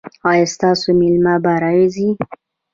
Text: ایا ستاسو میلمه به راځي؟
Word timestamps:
ایا 0.29 0.45
ستاسو 0.55 0.87
میلمه 0.99 1.35
به 1.43 1.53
راځي؟ 1.63 2.07